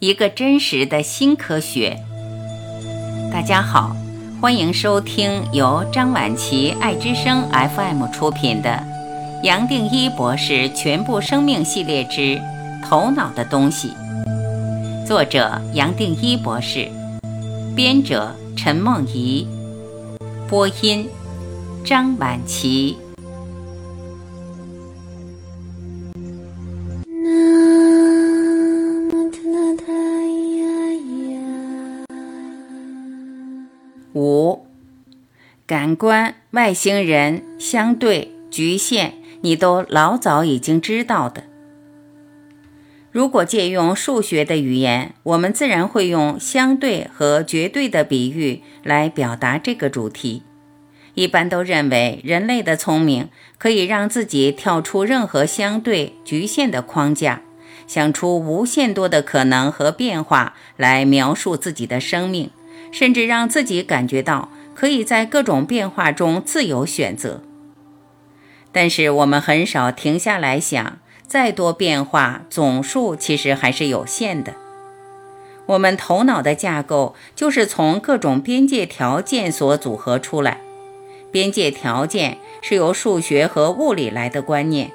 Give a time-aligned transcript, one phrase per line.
[0.00, 1.98] 一个真实的新科学。
[3.30, 3.94] 大家好，
[4.40, 8.82] 欢迎收听由张晚琪爱之声 FM 出品的
[9.44, 12.40] 《杨定一博士全部生命系列之
[12.82, 13.92] 头脑的东西》，
[15.06, 16.88] 作者杨定一博士，
[17.76, 19.46] 编者陈梦怡，
[20.48, 21.06] 播音
[21.84, 22.96] 张晚琪。
[34.12, 34.66] 五，
[35.66, 41.44] 感官、外星人、相对、局限，你都老早已经知道的。
[43.12, 50.42] 如果借用数学的语言，我们自然会用相对和绝对的比喻来表达这个主题。
[51.14, 57.42] 一般都认为，人类的聪明可以让自己跳出任何相对、局限的框架，
[57.86, 62.50] 想出无限多的可能和变化来描述自己的生命。
[62.90, 67.42] 甚至让自己感觉到可以在各种变化中自由选择，
[68.72, 74.54] 但是我们很少停下来想，再多变化总数其实还是有限的。
[75.66, 80.60] 我们头脑的架构就是从各种边界条件所组合出来，
[81.30, 84.90] 边界条件是由数学和物理来的观念。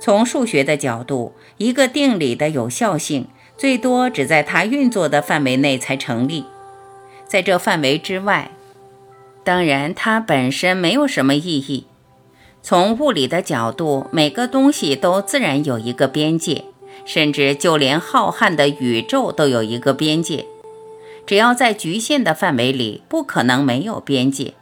[0.00, 6.44] 从数学的角度，一个定理的有效性最多只在它运作的范围内才成立。
[7.34, 8.52] 在这范围之外，
[9.42, 11.88] 当然它本身没有什么意义。
[12.62, 16.66] 从物理的角度，每个东西都自然有一个边界，
[17.04, 20.46] 甚至就连浩瀚的宇宙都有一个边界。
[21.26, 24.54] 只要在局限的范围里，不可能没有边界。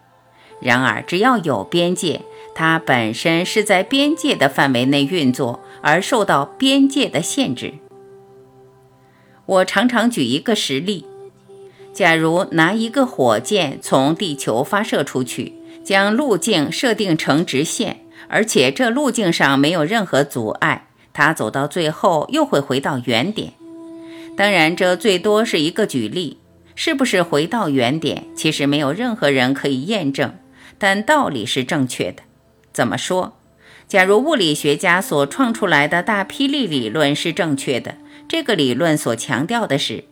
[0.58, 2.22] 然而，只要有边界，
[2.54, 7.74] 它本身是在边界的范围内运作，而受到边界的限制。
[9.44, 11.04] 我常常举一个实例。
[11.92, 15.54] 假如拿一个火箭从地球发射出去，
[15.84, 23.52] 将路径设定成直线，而且这路径上没有任何阻碍，它走到最后又会回到原点。
[24.34, 26.38] 当然，这最多是一个举例，
[26.74, 30.34] 是不是回到原点，其实没有任何人可以验证，
[30.78, 32.22] 但道理是正确的。
[32.72, 33.34] 怎么说？
[33.86, 37.96] 假如物理学家所创出来的大霹雳理论是正确的，
[38.26, 40.04] 这个理论所强调的是。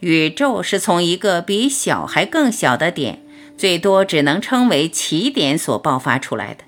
[0.00, 3.20] 宇宙是从一个比小还更小的点，
[3.56, 6.64] 最多只能称为起点所爆发出来的。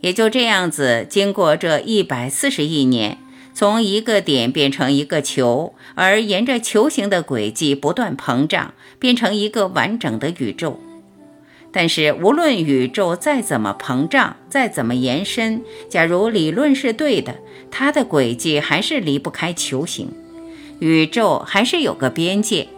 [0.00, 3.18] 也就这样子，经过这一百四十亿年，
[3.54, 10.80] 从一个点变成一个球，而沿着球形的轨迹不断膨胀，变成一个完整的宇宙。
[11.72, 17.36] 但是，无论宇宙再怎么膨胀，再怎么延伸，假如理论是对的，
[17.70, 20.12] 它的轨迹还是离不开球形。
[20.84, 22.68] 宇宙还是有个边界，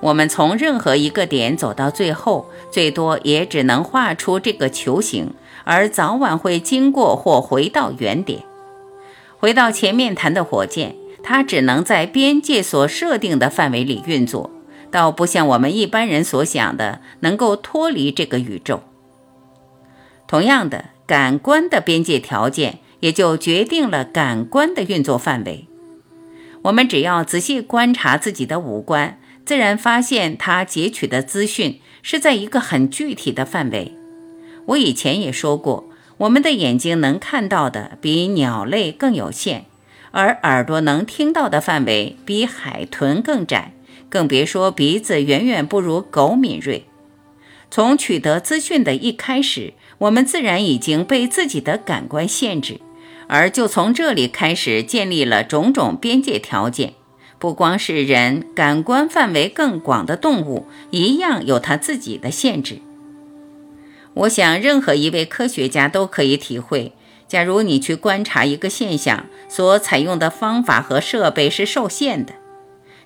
[0.00, 5.34] 我们从任何一个点走到最后，最多也只能画出这个球形，
[5.64, 8.40] 而早晚会经过或回到原点。
[9.38, 14.50] 回到前面谈的火箭，它只能在边界所设定的范围里运作，
[14.90, 18.80] 倒不像我们一般人所想的能够脱离这个宇宙。
[20.26, 25.66] 同样的，感官的边界条件也就决定了感官的运作范围。
[26.62, 33.94] 我们只要仔细观察自己的五官，自然发现它截取的资讯是在一个很具体的范围。
[34.66, 35.88] 我以前也说过，
[36.18, 39.64] 我们的眼睛能看到的比鸟类更有限，
[40.10, 43.72] 而耳朵能听到的范围比海豚更窄，
[44.10, 46.84] 更别说鼻子远远不如狗敏锐。
[47.70, 52.80] 从取得资讯的一开始，我们自然已经被自己的感官限制。
[53.32, 56.94] 而就从这里开始建立了种种边界条件，
[57.38, 62.80] 不光是人，感官范围更广的动物一样有它自己的限制。
[64.14, 66.92] 我想，任何一位科学家都可以体会：
[67.28, 72.32] 假如你去观察一个现象，所采用的方法和设备是受限的。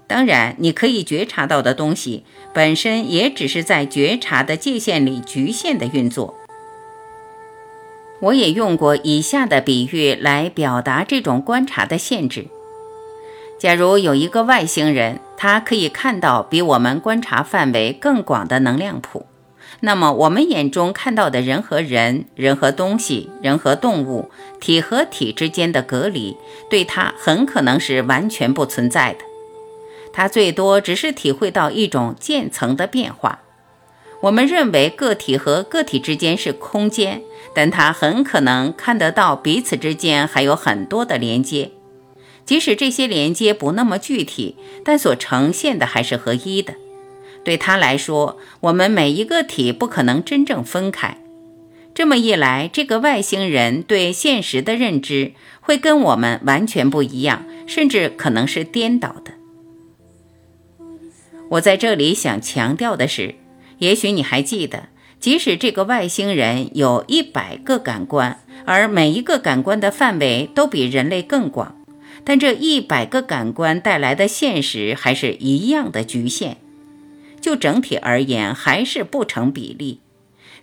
[0.06, 2.24] 当然，你可以觉察到的东西
[2.54, 6.34] 本身也只是在觉察的界限里局限的运作。
[8.24, 12.47] 我也用过以下的比喻来表达这种观察的限制：
[13.59, 19.26] 假如有一个外星人，他可以看到比我们观察范围更广的能量谱，
[19.80, 26.34] 那么我们眼中看到的人和人、人和东西、人和动物、体和体之间的隔离，
[26.70, 29.18] 对他很可能是完全不存在的。
[30.15, 33.41] 他最多只是体会到一种渐层的变化。
[34.24, 37.21] 我们认为个体和个体之间是空间，
[37.54, 41.71] 但它很可能看得到彼此之间还有很多的连接。
[42.47, 46.74] 即使这些连接不那么具体，但所呈现的还是合一的。
[47.44, 51.18] 对他来说，我们每一个体不可能真正分开。
[51.94, 59.32] 这么一来，这个外星人对现实的认知会跟我们完全不一样，甚至可能是颠倒的。
[61.50, 63.34] 我在这里想强调的是，
[63.84, 64.89] 也许你还记得，
[65.21, 71.77] 即使这个外星人有一百个感官，而每一个感官的范围都比人类更广，
[72.25, 76.57] 但这一百个感官带来的现实还是一样的局限。
[77.42, 80.01] 就整体而言，还是不成比例。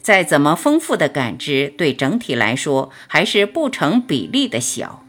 [0.02, 5.06] 再怎么丰富的感知，对整体来说还是不成比例的小。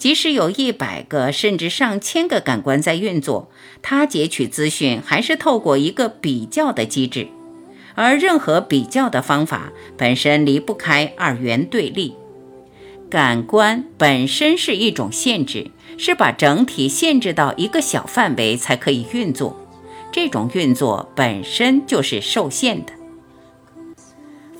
[0.00, 3.50] 即使有一百个甚至上千个感官在运作，
[3.82, 7.28] 它截取资讯还是透过一个比较的机制，
[7.94, 12.14] 而任何比较的方法本身离不开二元对立。
[13.10, 19.54] 感官本身是一种限制，是把整体限制到一个小范围才可以运作。
[20.10, 22.92] 这种运作本身就是受限的。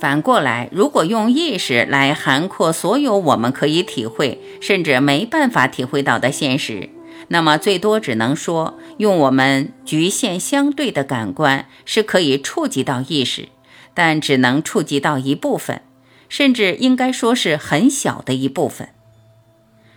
[0.00, 6.88] 反过来，如果用意识来涵括所有我们可以体会，甚至没办法体会到的现实，
[7.28, 13.50] 那么最多只能说，用我们局限相对的感官是可以触及到意识，
[13.92, 15.82] 但只能触及到一部分，
[16.30, 18.88] 甚至应该说是很小的一部分。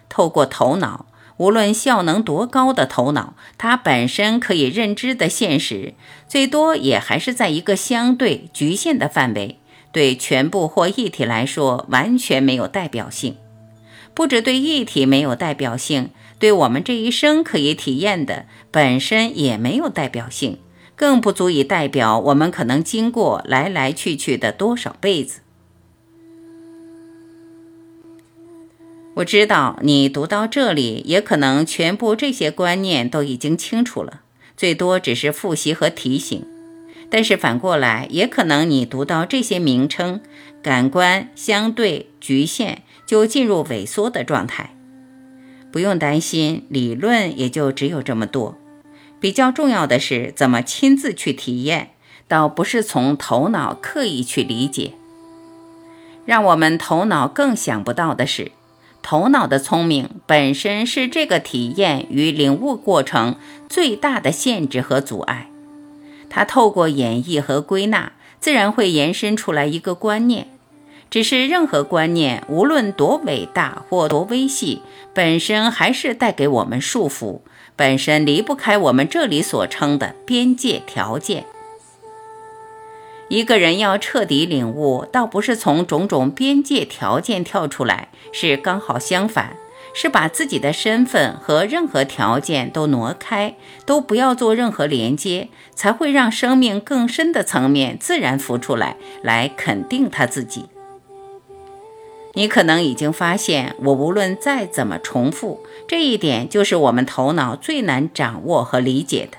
[0.09, 1.05] 透过头脑。
[1.37, 5.95] 无论效能多高的头脑，它本身可以认知的现实，
[6.27, 9.57] 最多也还是在一个相对局限的范围，
[9.93, 13.37] 对全部或一体来说完全没有代表性。
[14.13, 20.59] 不止对一体没有代表性，对我们这一生可以体验的本身也没有代表性，
[20.95, 25.39] 更不足以代表我们可能经过来来去去的多少辈子。
[29.15, 34.21] 我知道你读到这里，也可能全部这些观念都已经清楚了，
[34.57, 36.43] 最多只是复习和提醒。
[37.13, 40.19] 但是反过来，也可能你读到这些名称——
[40.63, 44.75] 感官、相对、局限，就进入萎缩的状态。
[45.71, 48.57] 不用担心，理论也就只有这么多。
[49.19, 51.91] 比较重要的是怎么亲自去体验，
[52.27, 54.93] 倒不是从头脑刻意去理解。
[56.25, 58.51] 让我们头脑更想不到的是。
[59.03, 63.35] 头脑的聪明本身是这个体验与领悟过程
[63.69, 65.51] 最大的限制和阻碍。
[66.35, 70.47] 它透过演绎和归纳，自然会延伸出来一个观念。
[71.11, 74.81] 只是任何观念，无论多伟大或多微细，
[75.13, 77.41] 本身还是带给我们束缚，
[77.75, 81.45] 本身离不开我们这里所称的边界条件。
[83.27, 89.55] 一个人要彻底领悟，倒不是从种种边界条件跳出来，是刚好相反，
[89.93, 93.55] 是把自己的身份和任何条件都挪开，
[93.85, 100.65] 都不要做任何连接，才会让生命更深的层面自然浮出来，来肯定他自己。
[102.35, 109.37] 你可能已经发现，我无论再怎么重复，这一点就是我们头脑最难掌握和理解的。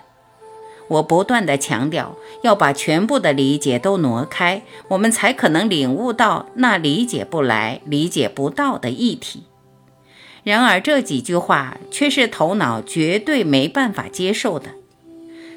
[0.87, 9.43] 我不断的强调，要把全部的理解都挪开，我们才可能领悟到那理解不来、理解不到的议题。
[10.44, 14.69] 然而这几句话却是头脑绝对没办法接受的，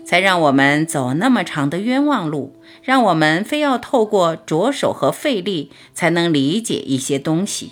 [0.06, 7.72] 才让我们走那么长的冤枉路，让我们非要透过着手和费力才能理解一些东西。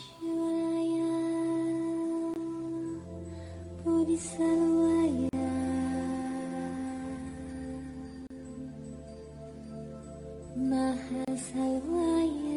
[10.58, 12.55] Mahasaya